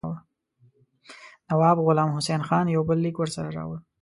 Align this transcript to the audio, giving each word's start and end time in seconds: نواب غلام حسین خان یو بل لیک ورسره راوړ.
نواب 1.47 1.77
غلام 1.85 2.09
حسین 2.17 2.41
خان 2.47 2.65
یو 2.75 2.81
بل 2.89 2.97
لیک 3.05 3.15
ورسره 3.19 3.49
راوړ. 3.57 3.79